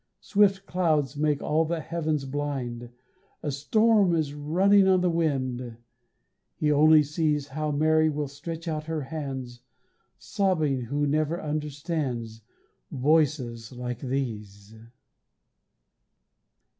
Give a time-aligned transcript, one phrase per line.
[0.19, 2.89] Swift clouds make all the heavens blind,
[3.43, 5.77] A storm is running on the wind
[6.55, 9.61] He only sees How Mary will stretch out her hands
[10.17, 12.41] Sobbing, who never understands
[12.89, 14.73] Voices like these.